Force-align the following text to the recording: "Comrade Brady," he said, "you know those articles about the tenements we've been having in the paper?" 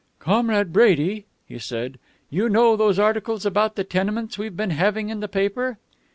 "Comrade 0.17 0.73
Brady," 0.73 1.25
he 1.45 1.59
said, 1.59 1.99
"you 2.31 2.49
know 2.49 2.75
those 2.75 2.97
articles 2.97 3.45
about 3.45 3.75
the 3.75 3.83
tenements 3.83 4.35
we've 4.35 4.57
been 4.57 4.71
having 4.71 5.09
in 5.09 5.19
the 5.19 5.27
paper?" 5.27 5.77